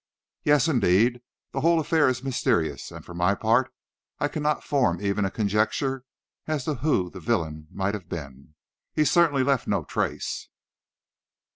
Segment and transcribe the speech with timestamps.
[0.41, 1.21] "Yes, indeed.
[1.51, 3.71] The whole affair is mysterious, and, for my part,
[4.19, 6.05] I cannot form even a conjecture
[6.47, 8.55] as to who the villain might have been.
[8.95, 10.49] He certainly left no trace."